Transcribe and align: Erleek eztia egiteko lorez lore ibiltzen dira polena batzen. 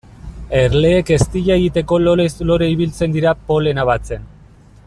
Erleek 0.59 1.11
eztia 1.15 1.57
egiteko 1.61 2.01
lorez 2.07 2.31
lore 2.53 2.73
ibiltzen 2.77 3.15
dira 3.19 3.39
polena 3.51 3.89
batzen. 3.95 4.29